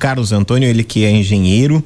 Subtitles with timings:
[0.00, 1.84] Carlos Antônio, ele que é engenheiro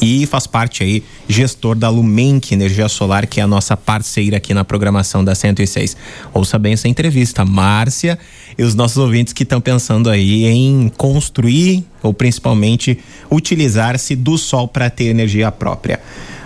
[0.00, 4.54] e faz parte aí, gestor da Lumenc Energia Solar, que é a nossa parceira aqui
[4.54, 5.96] na programação da 106.
[6.32, 8.18] Ouça bem essa entrevista, Márcia
[8.56, 12.98] e os nossos ouvintes que estão pensando aí em construir ou principalmente
[13.30, 16.00] utilizar-se do sol para ter energia própria.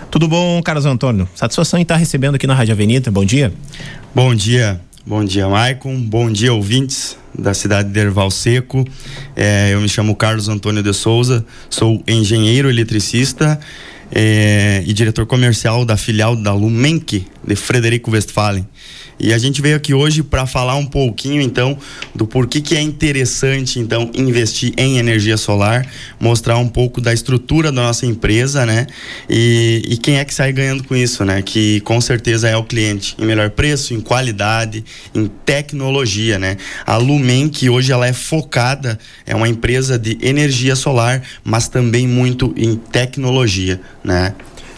[0.09, 1.29] Tudo bom, Carlos Antônio?
[1.35, 3.11] Satisfação em estar recebendo aqui na Rádio Avenida.
[3.11, 3.53] Bom dia.
[4.15, 4.86] Bom dia.
[5.07, 6.01] Bom dia, Maicon.
[6.01, 8.83] Bom dia, ouvintes da cidade de Erval Seco.
[9.37, 13.57] É, eu me chamo Carlos Antônio de Souza, sou engenheiro eletricista
[14.11, 18.67] é, e diretor comercial da filial da Lumenck de Frederico Westphalen.
[19.19, 21.77] E a gente veio aqui hoje para falar um pouquinho então
[22.13, 25.87] do porquê que é interessante então investir em energia solar,
[26.19, 28.85] mostrar um pouco da estrutura da nossa empresa, né?
[29.29, 31.41] E, e quem é que sai ganhando com isso, né?
[31.41, 34.83] Que com certeza é o cliente, em melhor preço, em qualidade,
[35.15, 36.57] em tecnologia, né?
[36.85, 42.07] A Lumen que hoje ela é focada, é uma empresa de energia solar, mas também
[42.07, 44.35] muito em tecnologia, né?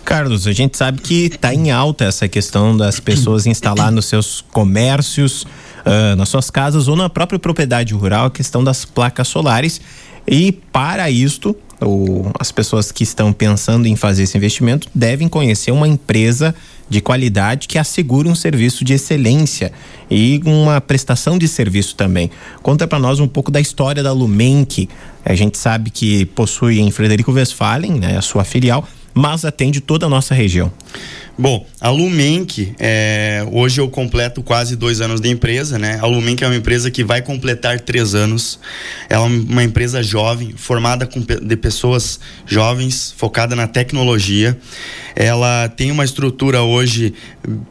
[0.09, 4.41] Carlos, a gente sabe que está em alta essa questão das pessoas instalar nos seus
[4.41, 9.79] comércios, uh, nas suas casas ou na própria propriedade rural a questão das placas solares.
[10.27, 11.55] E para isto,
[12.39, 16.55] as pessoas que estão pensando em fazer esse investimento devem conhecer uma empresa
[16.89, 19.71] de qualidade que assegure um serviço de excelência
[20.09, 22.31] e uma prestação de serviço também.
[22.63, 24.89] Conta para nós um pouco da história da Lumenck.
[25.23, 28.87] A gente sabe que possui em Frederico Westphalen, né, a sua filial,
[29.19, 30.71] mas atende toda a nossa região.
[31.37, 35.99] Bom, a Lumenc, é, hoje eu completo quase dois anos de empresa, né?
[36.01, 38.59] A Lumenc é uma empresa que vai completar três anos.
[39.09, 44.57] Ela é uma empresa jovem, formada com, de pessoas jovens, focada na tecnologia.
[45.15, 47.13] Ela tem uma estrutura hoje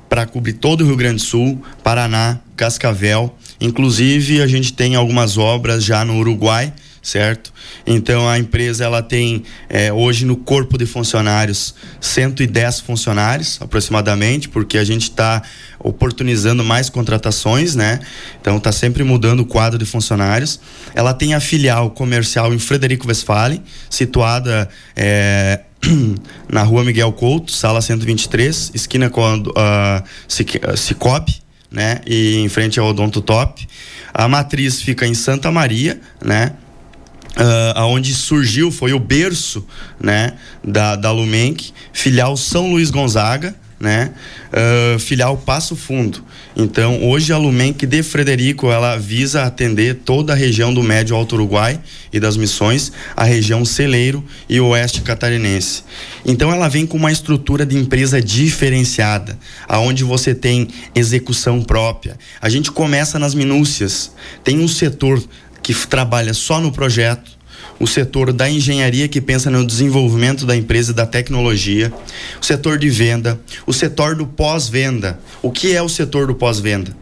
[0.08, 3.34] para cobrir todo o Rio Grande do Sul, Paraná, Cascavel.
[3.58, 6.72] Inclusive, a gente tem algumas obras já no Uruguai
[7.08, 7.52] certo?
[7.86, 14.78] Então a empresa ela tem é, hoje no corpo de funcionários 110 funcionários aproximadamente, porque
[14.78, 15.42] a gente está
[15.78, 18.00] oportunizando mais contratações, né?
[18.40, 20.60] Então está sempre mudando o quadro de funcionários.
[20.94, 25.60] Ela tem a filial comercial em Frederico Westphalen, situada é,
[26.50, 32.00] na rua Miguel Couto, sala 123, esquina com a uh, Cicobi, né?
[32.06, 33.66] E em frente ao Odonto Top.
[34.12, 36.52] A matriz fica em Santa Maria, né?
[37.38, 39.64] Uh, aonde surgiu, foi o berço
[40.00, 40.32] né,
[40.64, 44.10] da, da Lumenc, filial São Luís Gonzaga, né,
[44.52, 46.24] uh, filial Passo Fundo.
[46.56, 51.36] Então, hoje a Lumenc de Frederico, ela visa atender toda a região do Médio Alto
[51.36, 51.78] Uruguai
[52.12, 55.84] e das Missões, a região Celeiro e Oeste Catarinense.
[56.26, 59.38] Então, ela vem com uma estrutura de empresa diferenciada,
[59.68, 62.18] aonde você tem execução própria.
[62.40, 64.10] A gente começa nas minúcias.
[64.42, 65.22] Tem um setor
[65.74, 67.30] que trabalha só no projeto,
[67.78, 71.92] o setor da engenharia que pensa no desenvolvimento da empresa e da tecnologia,
[72.40, 75.20] o setor de venda, o setor do pós-venda.
[75.42, 76.96] O que é o setor do pós-venda?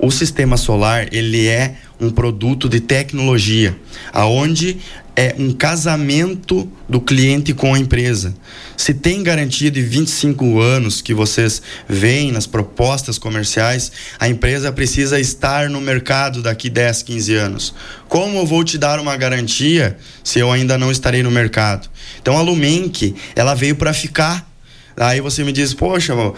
[0.00, 3.76] O sistema solar, ele é um produto de tecnologia,
[4.12, 4.78] aonde
[5.18, 8.32] é um casamento do cliente com a empresa.
[8.76, 13.90] Se tem garantia de 25 anos que vocês veem nas propostas comerciais,
[14.20, 17.74] a empresa precisa estar no mercado daqui 10, 15 anos.
[18.08, 21.90] Como eu vou te dar uma garantia se eu ainda não estarei no mercado?
[22.22, 24.48] Então a Lumenc, ela veio para ficar.
[24.96, 26.32] Aí você me diz, poxa, o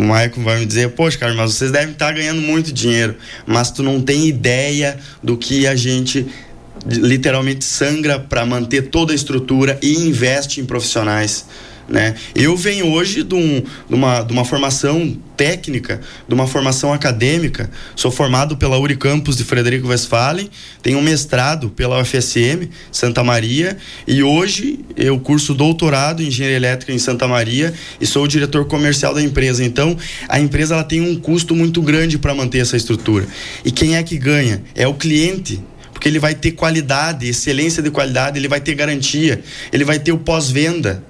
[0.00, 3.82] Michael vai me dizer, poxa, cara, mas vocês devem estar ganhando muito dinheiro, mas tu
[3.82, 6.26] não tem ideia do que a gente
[6.86, 11.46] literalmente sangra para manter toda a estrutura e investe em profissionais.
[11.86, 12.14] Né?
[12.34, 17.70] Eu venho hoje de, um, de, uma, de uma formação técnica, de uma formação acadêmica.
[17.94, 20.48] Sou formado pela Unicampus de Frederico Westphalen,
[20.82, 26.92] tenho um mestrado pela UFSM Santa Maria e hoje eu curso doutorado em engenharia elétrica
[26.92, 29.62] em Santa Maria e sou o diretor comercial da empresa.
[29.62, 29.96] Então,
[30.28, 33.26] a empresa ela tem um custo muito grande para manter essa estrutura.
[33.62, 34.62] E quem é que ganha?
[34.74, 35.60] É o cliente
[36.04, 39.42] porque ele vai ter qualidade, excelência de qualidade, ele vai ter garantia,
[39.72, 41.02] ele vai ter o pós-venda,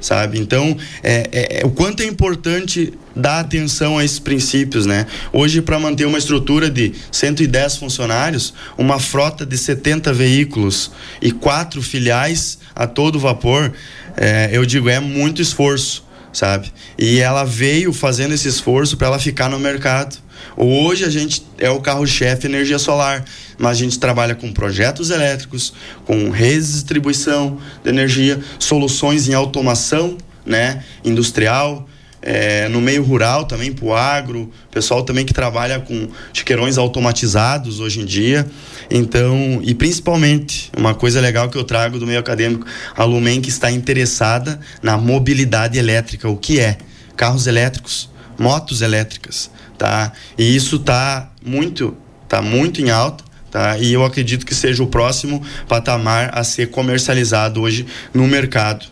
[0.00, 0.40] sabe?
[0.40, 5.06] Então, é, é, é, o quanto é importante dar atenção a esses princípios, né?
[5.32, 10.90] Hoje, para manter uma estrutura de 110 funcionários, uma frota de 70 veículos
[11.22, 13.72] e quatro filiais a todo vapor,
[14.16, 16.72] é, eu digo, é muito esforço, sabe?
[16.98, 20.18] E ela veio fazendo esse esforço para ela ficar no mercado.
[20.56, 23.24] Hoje a gente é o carro-chefe energia solar,
[23.58, 25.72] mas a gente trabalha com projetos elétricos,
[26.04, 31.86] com redistribuição de energia, soluções em automação, né, industrial,
[32.22, 37.80] é, no meio rural também, para o agro, pessoal também que trabalha com chiqueirões automatizados
[37.80, 38.46] hoje em dia.
[38.90, 43.48] Então, e principalmente, uma coisa legal que eu trago do meio acadêmico, a Lumen que
[43.48, 46.78] está interessada na mobilidade elétrica, o que é?
[47.16, 49.50] Carros elétricos, motos elétricas,
[49.80, 50.12] tá?
[50.36, 51.96] E isso está muito,
[52.28, 53.24] tá muito em alta.
[53.50, 53.78] Tá?
[53.78, 58.84] E eu acredito que seja o próximo patamar a ser comercializado hoje no mercado.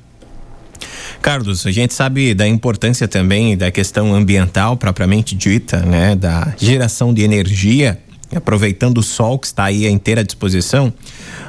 [1.21, 7.13] Carlos, a gente sabe da importância também da questão ambiental propriamente dita, né, da geração
[7.13, 8.01] de energia,
[8.35, 10.93] aproveitando o sol que está aí à inteira disposição,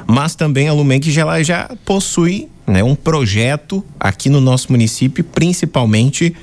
[0.06, 6.34] mas também a Lumenc já, já possui né, um projeto aqui no nosso município, principalmente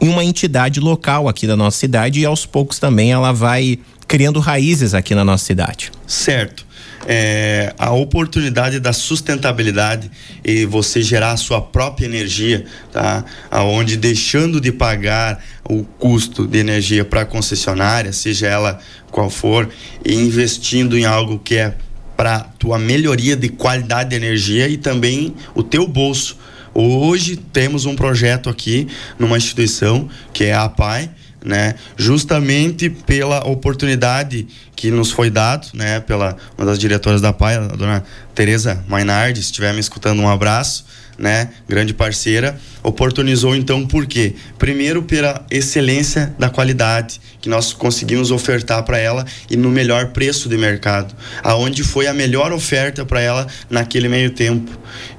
[0.00, 4.40] em uma entidade local aqui da nossa cidade e aos poucos também ela vai criando
[4.40, 5.90] raízes aqui na nossa cidade.
[6.06, 6.68] Certo
[7.06, 10.10] é, a oportunidade da sustentabilidade
[10.44, 13.24] e você gerar a sua própria energia, tá?
[13.50, 18.78] Aonde deixando de pagar o custo de energia para a concessionária, seja ela
[19.10, 19.68] qual for,
[20.04, 21.74] e investindo em algo que é
[22.14, 26.36] para tua melhoria de qualidade de energia e também o teu bolso.
[26.80, 28.86] Hoje temos um projeto aqui
[29.18, 31.10] numa instituição que é a APAI,
[31.44, 31.74] né?
[31.96, 36.00] Justamente pela oportunidade que nos foi dado, né?
[36.00, 38.04] Pela uma das diretoras da PAI, a dona
[38.34, 40.84] Tereza Mainardi, se estiver me escutando, um abraço,
[41.18, 41.50] né?
[41.68, 44.34] Grande parceira, oportunizou então por quê?
[44.58, 50.48] Primeiro pela excelência da qualidade que nós conseguimos ofertar para ela e no melhor preço
[50.48, 54.70] de mercado, aonde foi a melhor oferta para ela naquele meio tempo.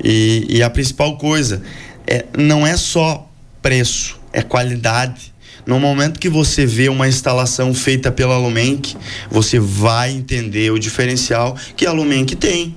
[0.04, 1.62] E, e a principal coisa
[2.08, 3.30] é não é só
[3.62, 5.29] preço, é qualidade
[5.70, 8.96] no momento que você vê uma instalação feita pela Lumenc,
[9.30, 12.76] você vai entender o diferencial que a Lumenc tem.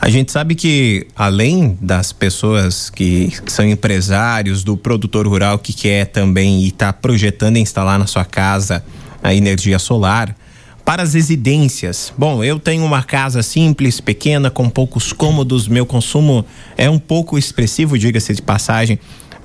[0.00, 6.06] A gente sabe que, além das pessoas que são empresários, do produtor rural que quer
[6.06, 8.84] também e está projetando instalar na sua casa
[9.22, 10.36] a energia solar,
[10.84, 12.12] para as residências.
[12.16, 16.44] Bom, eu tenho uma casa simples, pequena, com poucos cômodos, meu consumo
[16.76, 18.98] é um pouco expressivo, diga-se de passagem.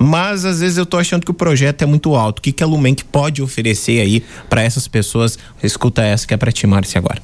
[0.03, 2.39] Mas às vezes eu tô achando que o projeto é muito alto.
[2.39, 5.39] O que, que a Lumenc pode oferecer aí para essas pessoas?
[5.63, 7.21] Escuta essa que é para ti, Márcia, agora.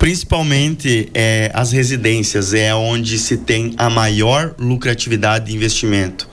[0.00, 6.28] Principalmente é, as residências é onde se tem a maior lucratividade de investimento,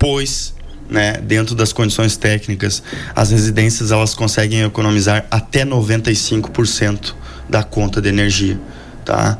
[0.00, 0.52] pois
[0.90, 2.82] né, dentro das condições técnicas,
[3.14, 7.14] as residências elas conseguem economizar até 95%
[7.48, 8.58] da conta de energia,
[9.04, 9.38] tá?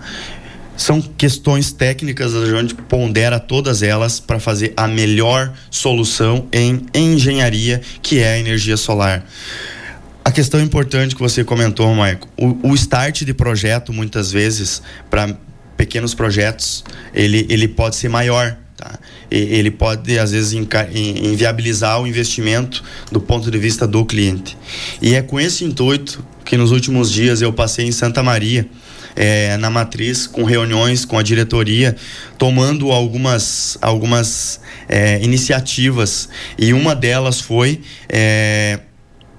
[0.77, 7.81] São questões técnicas, a gente pondera todas elas para fazer a melhor solução em engenharia,
[8.03, 9.25] que é a energia solar.
[10.25, 15.37] A questão importante que você comentou, Maico, o, o start de projeto, muitas vezes, para
[15.77, 16.83] pequenos projetos,
[17.13, 18.57] ele, ele pode ser maior.
[18.77, 18.99] Tá?
[19.31, 24.57] ele pode, às vezes, inviabilizar o investimento do ponto de vista do cliente.
[25.01, 28.69] E é com esse intuito que nos últimos dias eu passei em Santa Maria,
[29.17, 31.97] é, na matriz, com reuniões com a diretoria,
[32.39, 36.29] tomando algumas, algumas é, iniciativas.
[36.59, 38.81] E uma delas foi é,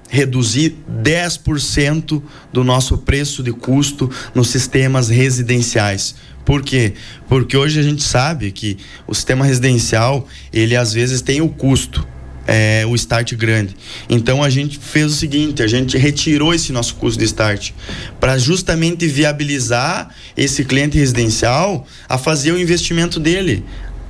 [0.10, 6.16] reduzir 10% do nosso preço de custo nos sistemas residenciais.
[6.45, 6.94] Por quê?
[7.27, 8.77] Porque hoje a gente sabe que
[9.07, 12.07] o sistema residencial, ele às vezes tem o custo
[12.47, 13.75] é, o start grande.
[14.09, 17.71] Então a gente fez o seguinte: a gente retirou esse nosso custo de start
[18.19, 23.63] para justamente viabilizar esse cliente residencial a fazer o investimento dele,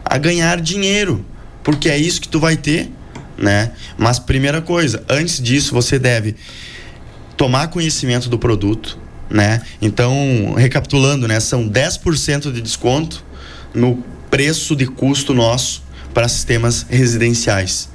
[0.03, 1.25] a ganhar dinheiro,
[1.63, 2.91] porque é isso que tu vai ter,
[3.37, 3.71] né?
[3.97, 6.35] Mas primeira coisa, antes disso você deve
[7.37, 8.97] tomar conhecimento do produto,
[9.29, 9.61] né?
[9.81, 13.25] Então, recapitulando, né, são 10% de desconto
[13.73, 15.83] no preço de custo nosso
[16.13, 17.89] para sistemas residenciais.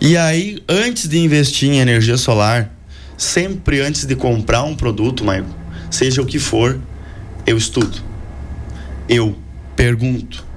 [0.00, 2.74] E aí, antes de investir em energia solar,
[3.18, 5.54] sempre antes de comprar um produto, Maicon,
[5.90, 6.80] seja o que for,
[7.46, 7.98] eu estudo.
[9.06, 9.36] Eu
[9.76, 10.49] pergunto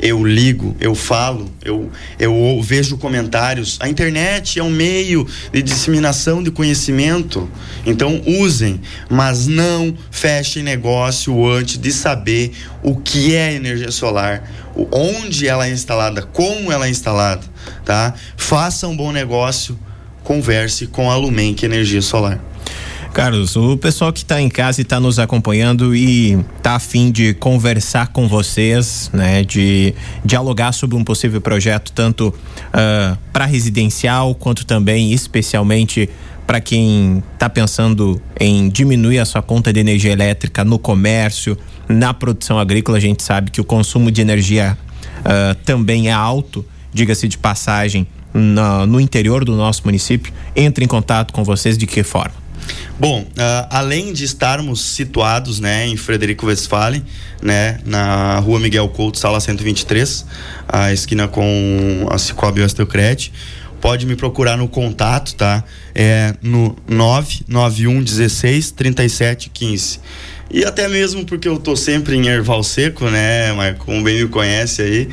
[0.00, 3.76] eu ligo, eu falo, eu, eu vejo comentários.
[3.80, 7.48] A internet é um meio de disseminação de conhecimento,
[7.84, 12.52] então usem, mas não fechem negócio antes de saber
[12.82, 14.42] o que é energia solar,
[14.92, 17.42] onde ela é instalada, como ela é instalada,
[17.84, 18.14] tá?
[18.36, 19.78] Faça um bom negócio,
[20.22, 22.40] converse com a Lumenc Energia Solar.
[23.18, 27.34] Carlos, o pessoal que está em casa e está nos acompanhando e está afim de
[27.34, 29.92] conversar com vocês, né, de
[30.24, 32.34] dialogar sobre um possível projeto tanto uh,
[32.72, 36.08] ah, para residencial quanto também especialmente
[36.46, 41.58] para quem está pensando em diminuir a sua conta de energia elétrica no comércio,
[41.88, 44.78] na produção agrícola, a gente sabe que o consumo de energia
[45.22, 50.88] uh, também é alto diga-se de passagem, no, no interior do nosso município, entre em
[50.88, 52.47] contato com vocês de que forma?
[52.98, 57.04] Bom, uh, além de estarmos situados, né, em Frederico Westphalen,
[57.40, 60.26] né, na Rua Miguel Couto, sala 123,
[60.66, 63.32] a esquina com a Cicobi Osteocrete,
[63.80, 65.62] pode me procurar no contato, tá?
[65.94, 70.00] É no 991 16 37 15.
[70.50, 74.28] E até mesmo porque eu tô sempre em Erval Seco, né, mas como bem me
[74.28, 75.08] conhece aí,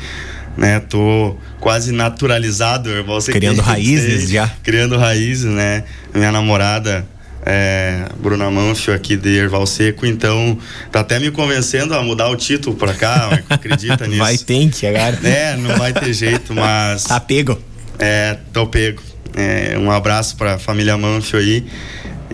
[0.56, 3.38] né, tô quase naturalizado Erval Seco.
[3.38, 4.48] Criando raízes já.
[4.64, 5.84] Criando raízes, né?
[6.12, 7.06] Minha namorada
[7.46, 10.58] é, Bruna Manfio aqui de Erval Seco, então
[10.90, 14.18] tá até me convencendo a mudar o título pra cá, acredita nisso.
[14.18, 15.16] Vai que agora.
[15.22, 17.04] É, não vai ter jeito, mas...
[17.04, 17.56] Tá pego.
[18.00, 19.00] É, tô pego.
[19.36, 21.64] É, um abraço pra família Manfio aí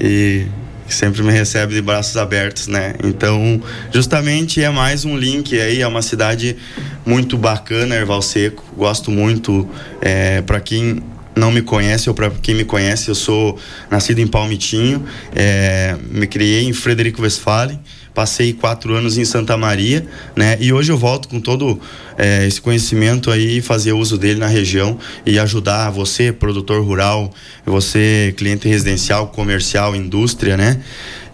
[0.01, 0.47] e
[0.89, 2.95] sempre me recebe de braços abertos, né?
[3.05, 3.61] Então,
[3.93, 6.57] justamente é mais um link aí, é uma cidade
[7.05, 8.65] muito bacana, Erval Seco.
[8.77, 9.69] Gosto muito,
[10.01, 11.03] é, para quem
[11.35, 13.59] não me conhece ou para quem me conhece, eu sou
[13.91, 17.81] nascido em Palmitinho, é, me criei em Frederico Westphalen,
[18.15, 20.57] passei quatro anos em Santa Maria, né?
[20.61, 21.81] E hoje eu volto com todo
[22.19, 27.33] é, esse conhecimento aí, fazer uso dele na região e ajudar você, produtor rural,
[27.65, 30.81] você, cliente residencial, comercial, indústria, né?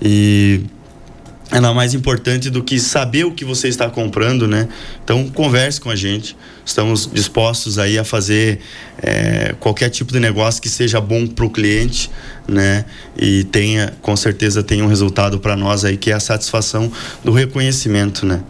[0.00, 0.60] E
[1.50, 4.68] é nada mais importante do que saber o que você está comprando, né?
[5.02, 6.36] Então converse com a gente.
[6.64, 8.60] Estamos dispostos aí a fazer
[9.02, 12.10] é, qualquer tipo de negócio que seja bom para o cliente,
[12.46, 12.84] né?
[13.16, 16.92] E tenha, com certeza, tenha um resultado para nós aí que é a satisfação
[17.24, 18.40] do reconhecimento, né?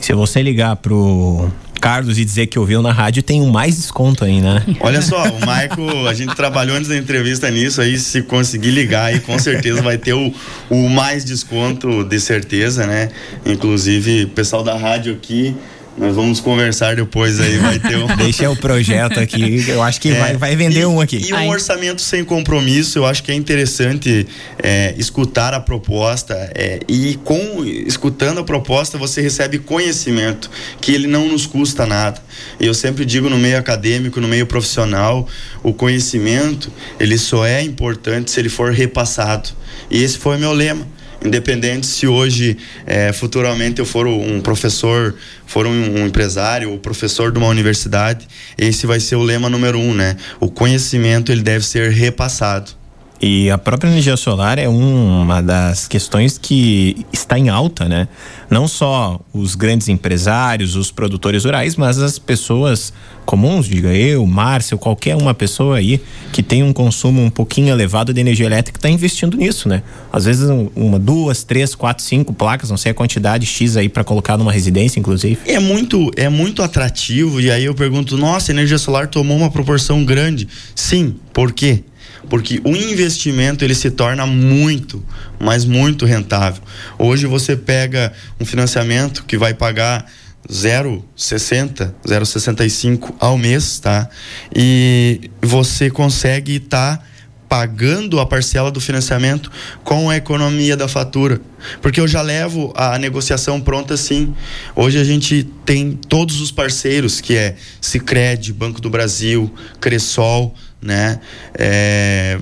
[0.00, 4.24] Se você ligar pro Carlos e dizer que ouviu na rádio, tem um mais desconto
[4.24, 4.64] ainda, né?
[4.80, 9.06] Olha só, o Marco, a gente trabalhou antes da entrevista nisso aí, se conseguir ligar
[9.06, 10.32] aí, com certeza vai ter o,
[10.68, 13.10] o mais desconto, de certeza, né?
[13.46, 15.56] Inclusive, o pessoal da rádio aqui
[15.98, 18.06] nós vamos conversar depois aí, vai ter um.
[18.16, 21.18] Deixa o projeto aqui, eu acho que é, vai, vai vender e, um aqui.
[21.28, 24.26] E um orçamento sem compromisso, eu acho que é interessante
[24.62, 30.50] é, escutar a proposta é, e com escutando a proposta você recebe conhecimento,
[30.80, 32.22] que ele não nos custa nada.
[32.60, 35.28] Eu sempre digo no meio acadêmico, no meio profissional,
[35.62, 39.50] o conhecimento ele só é importante se ele for repassado.
[39.90, 40.86] E esse foi meu lema
[41.24, 42.56] independente se hoje,
[42.86, 45.14] é, futuramente, eu for um professor,
[45.46, 49.78] for um, um empresário ou professor de uma universidade, esse vai ser o lema número
[49.78, 50.16] um, né?
[50.40, 52.77] O conhecimento ele deve ser repassado.
[53.20, 58.06] E a própria energia solar é uma das questões que está em alta, né?
[58.48, 62.92] Não só os grandes empresários, os produtores rurais, mas as pessoas
[63.26, 66.00] comuns, diga eu, Márcio, qualquer uma pessoa aí
[66.32, 69.82] que tem um consumo um pouquinho elevado de energia elétrica está investindo nisso, né?
[70.12, 74.04] Às vezes uma, duas, três, quatro, cinco placas, não sei a quantidade X aí para
[74.04, 75.38] colocar numa residência, inclusive.
[75.44, 79.50] É muito, é muito atrativo e aí eu pergunto, nossa, a energia solar tomou uma
[79.50, 80.48] proporção grande.
[80.74, 81.82] Sim, por quê?
[82.28, 85.04] Porque o investimento ele se torna muito,
[85.38, 86.62] mas muito rentável.
[86.98, 90.06] Hoje você pega um financiamento que vai pagar
[90.48, 94.08] 0,60, 0,65 ao mês, tá?
[94.54, 97.04] E você consegue estar tá
[97.48, 99.50] pagando a parcela do financiamento
[99.82, 101.40] com a economia da fatura.
[101.80, 104.34] Porque eu já levo a negociação pronta sim.
[104.76, 111.20] Hoje a gente tem todos os parceiros, que é Sicredi, Banco do Brasil, Cressol, né?
[111.54, 112.38] É,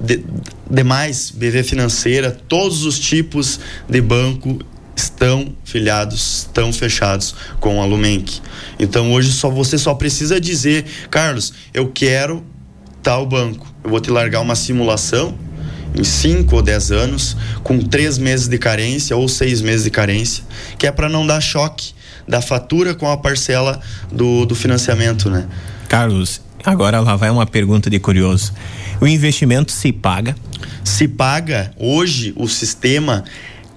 [0.00, 0.24] de,
[0.68, 4.58] demais, BV Financeira, todos os tipos de banco
[4.96, 8.40] estão filiados, estão fechados com a Lumenc.
[8.78, 12.44] Então hoje só você só precisa dizer, Carlos, eu quero
[13.02, 13.69] tal banco.
[13.82, 15.34] Eu vou te largar uma simulação
[15.94, 20.44] em 5 ou 10 anos, com três meses de carência ou seis meses de carência,
[20.78, 21.92] que é para não dar choque
[22.28, 23.80] da fatura com a parcela
[24.12, 25.46] do, do financiamento, né?
[25.88, 28.52] Carlos, Agora lá vai uma pergunta de curioso.
[29.00, 30.36] O investimento se paga?
[30.84, 31.72] Se paga.
[31.76, 33.24] Hoje o sistema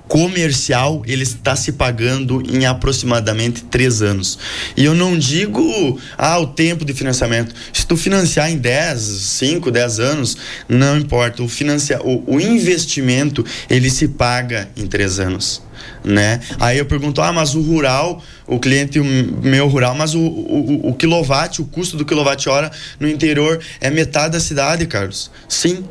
[0.07, 4.37] comercial ele está se pagando em aproximadamente três anos.
[4.75, 7.53] E eu não digo ah, o tempo de financiamento.
[7.71, 11.41] Se tu financiar em 10, 5, 10 anos, não importa.
[11.43, 15.61] O, financia, o, o investimento ele se paga em três anos
[16.03, 16.39] né?
[16.59, 20.93] Aí eu pergunto, ah, mas o rural, o cliente meu rural, mas o, o, o
[20.93, 25.31] quilowatt, o custo do quilowatt-hora no interior é metade da cidade, Carlos.
[25.47, 25.83] Sim,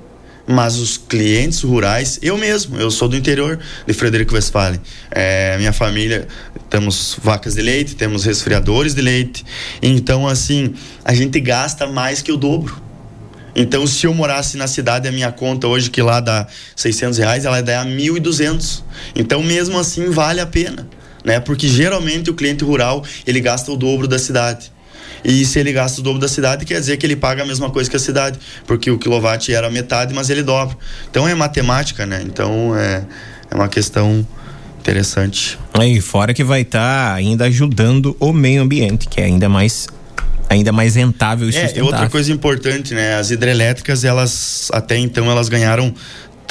[0.46, 4.80] mas os clientes rurais, eu mesmo, eu sou do interior de Frederico Westphalen.
[5.10, 6.26] É, minha família,
[6.68, 9.44] temos vacas de leite, temos resfriadores de leite.
[9.80, 12.80] Então, assim, a gente gasta mais que o dobro.
[13.54, 17.44] Então, se eu morasse na cidade, a minha conta hoje, que lá dá 600 reais,
[17.44, 18.82] ela dá 1.200.
[19.14, 20.88] Então, mesmo assim, vale a pena,
[21.24, 21.38] né?
[21.38, 24.72] Porque geralmente o cliente rural, ele gasta o dobro da cidade.
[25.24, 27.70] E se ele gasta o dobro da cidade, quer dizer que ele paga a mesma
[27.70, 30.76] coisa que a cidade, porque o quilowatt era metade, mas ele dobra.
[31.10, 32.22] Então é matemática, né?
[32.24, 33.04] Então é,
[33.50, 34.26] é uma questão
[34.80, 35.58] interessante.
[35.80, 39.86] E fora que vai estar tá ainda ajudando o meio ambiente, que é ainda mais
[40.48, 41.82] ainda mais rentável e sustentável.
[41.82, 43.14] É, outra coisa importante, né?
[43.14, 45.94] As hidrelétricas, elas até então elas ganharam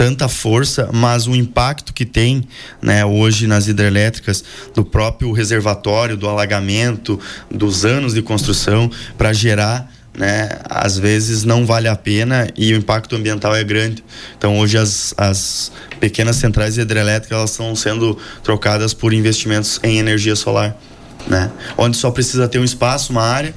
[0.01, 2.43] tanta força, mas o impacto que tem,
[2.81, 4.43] né, hoje nas hidrelétricas
[4.73, 7.19] do próprio reservatório, do alagamento,
[7.51, 12.77] dos anos de construção para gerar né, às vezes não vale a pena e o
[12.77, 14.03] impacto ambiental é grande.
[14.35, 20.35] Então hoje as, as pequenas centrais hidrelétricas elas estão sendo trocadas por investimentos em energia
[20.35, 20.75] solar,
[21.27, 21.51] né?
[21.77, 23.53] Onde só precisa ter um espaço, uma área,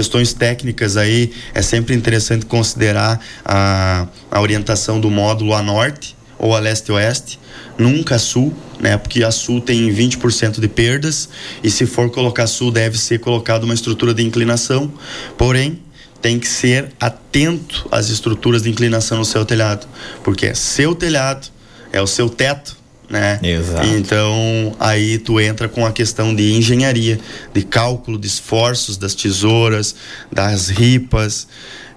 [0.00, 6.56] questões técnicas aí é sempre interessante considerar a, a orientação do módulo a norte ou
[6.56, 7.38] a leste-oeste,
[7.76, 8.96] nunca a sul, né?
[8.96, 11.28] Porque a sul tem 20% de perdas
[11.62, 14.90] e se for colocar sul deve ser colocado uma estrutura de inclinação,
[15.36, 15.78] porém
[16.22, 19.86] tem que ser atento às estruturas de inclinação no seu telhado,
[20.24, 21.46] porque é seu telhado,
[21.92, 22.74] é o seu teto,
[23.10, 23.38] né?
[23.42, 23.86] Exato.
[23.86, 27.18] Então aí tu entra com a questão de engenharia,
[27.52, 29.94] de cálculo de esforços das tesouras,
[30.32, 31.48] das ripas.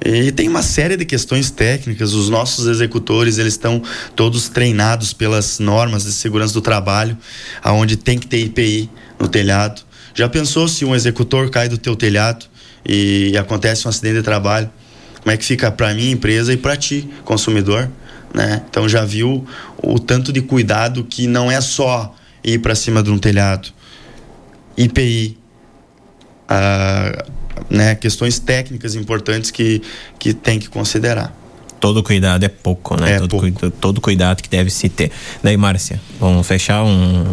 [0.06, 2.14] E tem uma série de questões técnicas.
[2.14, 3.82] Os nossos executores eles estão
[4.16, 7.18] todos treinados pelas normas de segurança do trabalho,
[7.62, 8.90] aonde tem que ter IPI
[9.20, 9.82] no telhado.
[10.14, 12.52] Já pensou se um executor cai do teu telhado?
[12.86, 14.70] e acontece um acidente de trabalho,
[15.22, 17.90] como é que fica para mim, empresa, e para ti, consumidor?
[18.34, 18.64] Né?
[18.70, 19.46] Então já viu
[19.78, 23.70] o tanto de cuidado que não é só ir para cima de um telhado.
[24.76, 25.38] IPI,
[26.48, 27.26] ah,
[27.70, 29.82] né, questões técnicas importantes que,
[30.18, 31.43] que tem que considerar
[31.84, 33.16] todo cuidado é pouco, né?
[33.16, 33.46] É todo, pouco.
[33.46, 35.12] Cuidado, todo cuidado que deve se ter.
[35.44, 37.26] Daí, Márcia, vamos fechar um.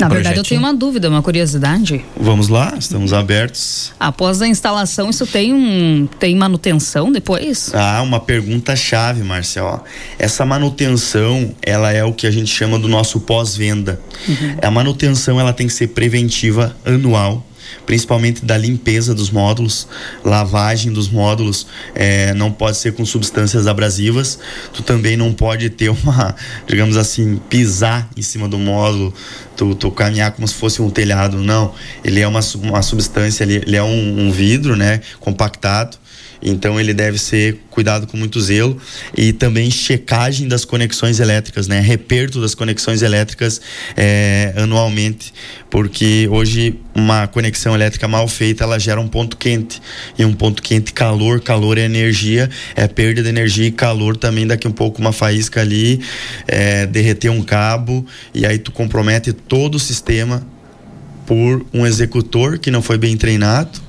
[0.00, 2.02] Na verdade, eu tenho uma dúvida, uma curiosidade.
[2.18, 3.92] Vamos lá, estamos abertos.
[4.00, 7.70] Após a instalação, isso tem um tem manutenção depois?
[7.74, 9.84] Ah, uma pergunta chave, Marcel.
[10.18, 14.00] Essa manutenção, ela é o que a gente chama do nosso pós-venda.
[14.26, 14.56] Uhum.
[14.62, 17.46] A manutenção, ela tem que ser preventiva, anual
[17.84, 19.86] principalmente da limpeza dos módulos,
[20.24, 24.38] lavagem dos módulos, é, não pode ser com substâncias abrasivas.
[24.72, 26.34] Tu também não pode ter uma,
[26.66, 29.12] digamos assim, pisar em cima do módulo,
[29.56, 31.38] tu, tu caminhar como se fosse um telhado.
[31.38, 31.74] Não,
[32.04, 35.98] ele é uma, uma substância, ele, ele é um, um vidro, né, compactado
[36.46, 38.80] então ele deve ser cuidado com muito zelo
[39.16, 41.80] e também checagem das conexões elétricas, né?
[41.80, 43.60] Reperto das conexões elétricas
[43.96, 45.34] é, anualmente,
[45.68, 49.82] porque hoje uma conexão elétrica mal feita ela gera um ponto quente
[50.16, 54.46] e um ponto quente calor, calor é energia, é perda de energia e calor também
[54.46, 56.00] daqui um pouco uma faísca ali,
[56.46, 60.46] é, derreter um cabo e aí tu compromete todo o sistema
[61.26, 63.80] por um executor que não foi bem treinado,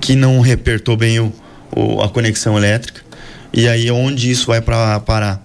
[0.00, 1.32] que não repertou bem o
[1.74, 3.02] o, a conexão elétrica.
[3.52, 5.44] E aí onde isso vai para parar?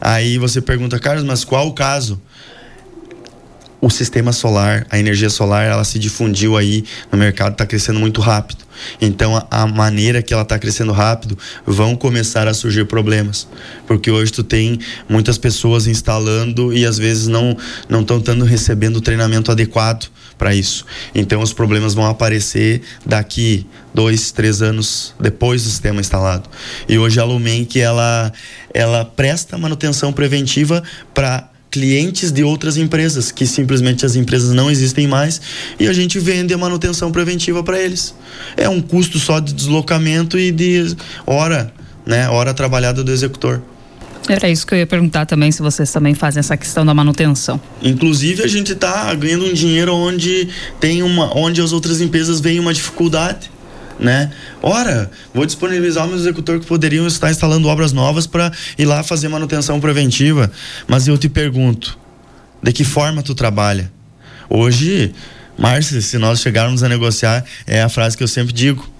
[0.00, 2.20] Aí você pergunta, Carlos, mas qual o caso?
[3.80, 8.20] O sistema solar, a energia solar, ela se difundiu aí no mercado, está crescendo muito
[8.20, 8.64] rápido.
[9.00, 13.46] Então, a, a maneira que ela está crescendo rápido, vão começar a surgir problemas,
[13.86, 17.56] porque hoje tu tem muitas pessoas instalando e às vezes não
[17.88, 20.08] não estão recebendo o treinamento adequado
[20.44, 20.84] para isso.
[21.14, 26.50] Então os problemas vão aparecer daqui dois, três anos depois do sistema instalado.
[26.86, 27.24] E hoje a
[27.64, 28.30] que ela
[28.74, 30.82] ela presta manutenção preventiva
[31.14, 35.40] para clientes de outras empresas, que simplesmente as empresas não existem mais
[35.80, 38.14] e a gente vende a manutenção preventiva para eles.
[38.54, 41.72] É um custo só de deslocamento e de hora,
[42.04, 43.62] né, hora trabalhada do executor.
[44.28, 47.60] Era isso que eu ia perguntar também, se vocês também fazem essa questão da manutenção.
[47.82, 50.48] Inclusive, a gente está ganhando um dinheiro onde
[50.80, 53.50] tem uma, onde as outras empresas veem uma dificuldade.
[53.98, 54.32] Né?
[54.60, 59.02] Ora, vou disponibilizar o meu executor que poderiam estar instalando obras novas para ir lá
[59.02, 60.50] fazer manutenção preventiva.
[60.88, 61.96] Mas eu te pergunto,
[62.62, 63.92] de que forma tu trabalha?
[64.48, 65.14] Hoje,
[65.56, 68.93] Márcia, se nós chegarmos a negociar, é a frase que eu sempre digo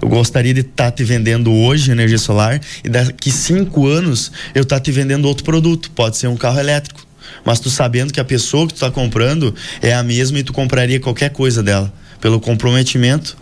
[0.00, 4.62] eu gostaria de estar tá te vendendo hoje energia solar e daqui cinco anos eu
[4.62, 5.90] estar tá te vendendo outro produto.
[5.90, 7.06] Pode ser um carro elétrico.
[7.44, 10.52] Mas tu sabendo que a pessoa que tu está comprando é a mesma e tu
[10.52, 11.92] compraria qualquer coisa dela.
[12.20, 13.36] Pelo comprometimento,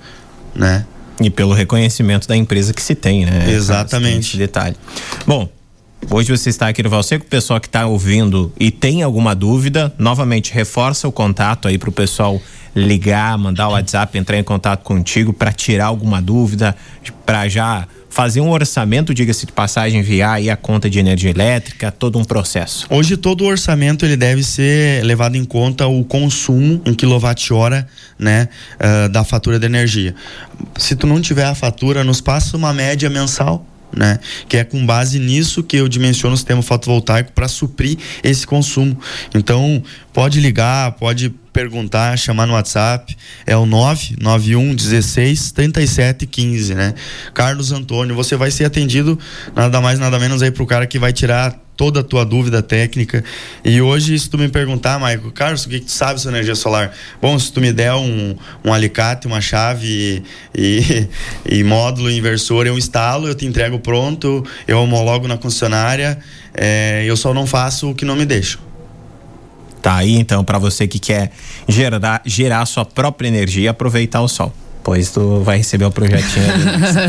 [0.55, 0.85] né?
[1.21, 3.51] E pelo reconhecimento da empresa que se tem, né?
[3.51, 4.29] Exatamente.
[4.29, 4.77] Esse detalhe.
[5.27, 5.49] Bom,
[6.11, 9.93] Hoje você está aqui no Valseco, o pessoal que está ouvindo e tem alguma dúvida,
[9.99, 12.41] novamente reforça o contato aí para o pessoal
[12.75, 16.75] ligar, mandar o WhatsApp, entrar em contato contigo para tirar alguma dúvida,
[17.27, 21.93] para já fazer um orçamento, diga-se de passagem, enviar aí a conta de energia elétrica,
[21.93, 22.87] todo um processo?
[22.89, 27.87] Hoje todo o orçamento ele deve ser levado em conta o consumo em quilowatt-hora,
[28.19, 30.15] né, uh, da fatura de energia.
[30.79, 33.67] Se tu não tiver a fatura, nos passa uma média mensal
[33.99, 34.21] né?
[34.49, 38.97] Que é com base nisso que eu dimensiono o sistema fotovoltaico para suprir esse consumo.
[39.35, 39.83] Então,
[40.13, 46.95] pode ligar, pode perguntar, chamar no WhatsApp, é o 991 16 37 15, né?
[47.35, 49.19] Carlos Antônio, você vai ser atendido
[49.57, 53.25] nada mais nada menos aí pro cara que vai tirar toda a tua dúvida técnica.
[53.65, 56.57] E hoje, se tu me perguntar, Maico, Carlos, o que, que tu sabe sobre energia
[56.57, 56.93] solar?
[57.23, 60.23] Bom, se tu me der um, um alicate, uma chave e,
[60.61, 61.09] e,
[61.61, 66.19] e módulo inversor, eu instalo, eu te entrego pronto, eu homologo na concessionária,
[66.53, 68.59] é, eu só não faço o que não me deixa.
[69.81, 71.31] Tá aí então para você que quer
[71.69, 74.53] gerar, gerar sua própria energia, aproveitar o sol
[74.89, 76.47] depois tu vai receber o projetinho.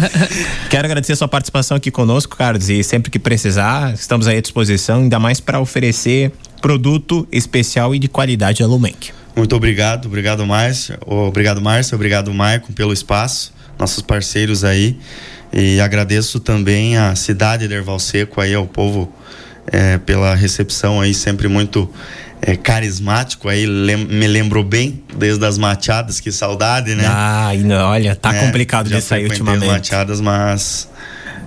[0.69, 4.41] Quero agradecer a sua participação aqui conosco, Carlos, e sempre que precisar, estamos aí à
[4.41, 9.11] disposição, ainda mais para oferecer produto especial e de qualidade a Lumenc.
[9.33, 14.97] Muito obrigado, obrigado Márcio, obrigado Márcio, obrigado Maicon pelo espaço, nossos parceiros aí,
[15.53, 19.09] e agradeço também a cidade de Erval Seco aí, ao povo
[19.71, 21.89] é, pela recepção aí sempre muito
[22.41, 27.05] é, carismático, aí lem me lembrou bem, desde as machadas, que saudade, né?
[27.05, 29.63] Ah, ainda, olha, tá é, complicado de sair ultimamente.
[29.63, 30.89] as machadas, mas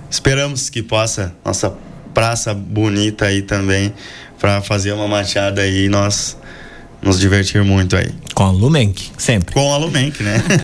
[0.09, 1.73] esperamos que possa, nossa
[2.13, 3.93] praça bonita aí também,
[4.39, 6.37] para fazer uma machada aí, nós
[7.01, 8.09] nos divertir muito aí.
[8.33, 9.53] Com a Lumenk, sempre.
[9.53, 10.43] Com a Lumenk, né?